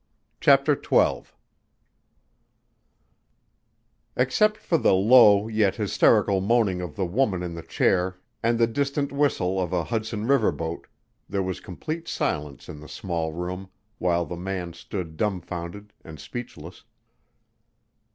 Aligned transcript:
CHAPTER 0.39 0.73
XII 0.73 1.25
Except 4.15 4.57
for 4.57 4.79
the 4.79 4.95
low 4.95 5.47
yet 5.47 5.75
hysterical 5.75 6.41
moaning 6.41 6.81
of 6.81 6.95
the 6.95 7.05
woman 7.05 7.43
in 7.43 7.53
the 7.53 7.61
chair 7.61 8.17
and 8.41 8.57
the 8.57 8.65
distant 8.65 9.11
whistle 9.11 9.61
of 9.61 9.73
a 9.73 9.83
Hudson 9.83 10.25
River 10.25 10.51
boat, 10.51 10.87
there 11.29 11.43
was 11.43 11.59
complete 11.59 12.07
silence 12.07 12.67
in 12.67 12.79
the 12.79 12.89
small 12.89 13.31
room, 13.31 13.69
while 13.99 14.25
the 14.25 14.35
man 14.35 14.73
stood 14.73 15.17
dumfounded 15.17 15.93
and 16.03 16.19
speechless. 16.19 16.83